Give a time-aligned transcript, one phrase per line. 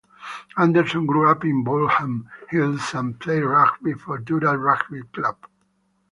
[0.57, 5.37] Anderson grew up in Baulkham Hills and played rugby for Dural rugby club.